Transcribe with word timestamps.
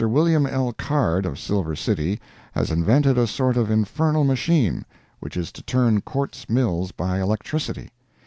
Wm. 0.03 0.47
L. 0.47 0.73
Card, 0.73 1.27
of 1.27 1.37
Silver 1.37 1.75
City, 1.75 2.19
has 2.53 2.71
invented 2.71 3.19
a 3.19 3.27
sort 3.27 3.55
of 3.55 3.69
infernal 3.69 4.23
machine, 4.23 4.83
which 5.19 5.37
is 5.37 5.51
to 5.51 5.61
turn 5.61 6.01
quartz 6.01 6.49
mills 6.49 6.91
by 6.91 7.21
electricity. 7.21 7.91